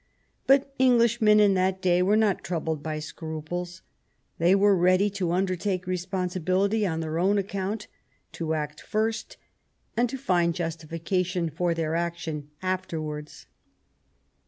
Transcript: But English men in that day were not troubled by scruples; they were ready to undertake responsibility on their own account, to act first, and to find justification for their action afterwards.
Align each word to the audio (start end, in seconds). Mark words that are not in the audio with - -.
But 0.47 0.73
English 0.79 1.21
men 1.21 1.39
in 1.39 1.53
that 1.53 1.79
day 1.79 2.01
were 2.01 2.17
not 2.17 2.43
troubled 2.43 2.81
by 2.81 2.97
scruples; 2.97 3.83
they 4.39 4.55
were 4.55 4.75
ready 4.75 5.11
to 5.11 5.31
undertake 5.31 5.85
responsibility 5.85 6.87
on 6.87 7.01
their 7.01 7.19
own 7.19 7.37
account, 7.37 7.85
to 8.31 8.55
act 8.55 8.81
first, 8.81 9.37
and 9.95 10.09
to 10.09 10.17
find 10.17 10.55
justification 10.55 11.51
for 11.51 11.75
their 11.75 11.93
action 11.93 12.49
afterwards. 12.63 13.45